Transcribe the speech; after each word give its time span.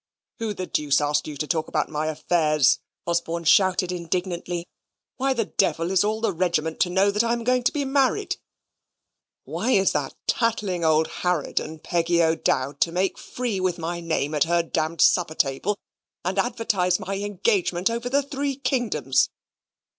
"Who 0.39 0.55
the 0.55 0.65
deuce 0.65 0.99
asked 0.99 1.27
you 1.27 1.37
to 1.37 1.45
talk 1.45 1.67
about 1.67 1.87
my 1.87 2.07
affairs?" 2.07 2.79
Osborne 3.05 3.43
shouted 3.43 3.91
indignantly. 3.91 4.65
"Why 5.17 5.33
the 5.33 5.45
devil 5.45 5.91
is 5.91 6.03
all 6.03 6.21
the 6.21 6.33
regiment 6.33 6.79
to 6.79 6.89
know 6.89 7.11
that 7.11 7.23
I 7.23 7.33
am 7.33 7.43
going 7.43 7.61
to 7.65 7.71
be 7.71 7.85
married? 7.85 8.37
Why 9.43 9.69
is 9.73 9.91
that 9.91 10.15
tattling 10.25 10.83
old 10.83 11.07
harridan, 11.21 11.83
Peggy 11.83 12.23
O'Dowd, 12.23 12.81
to 12.81 12.91
make 12.91 13.19
free 13.19 13.59
with 13.59 13.77
my 13.77 13.99
name 13.99 14.33
at 14.33 14.45
her 14.45 14.63
d 14.63 14.69
d 14.73 14.95
supper 14.97 15.35
table, 15.35 15.77
and 16.25 16.39
advertise 16.39 16.99
my 16.99 17.17
engagement 17.17 17.91
over 17.91 18.09
the 18.09 18.23
three 18.23 18.55
kingdoms? 18.55 19.29